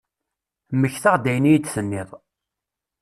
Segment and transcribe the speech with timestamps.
[0.75, 2.09] Mmektaɣ-d ayen i iyi-d-tenniḍ.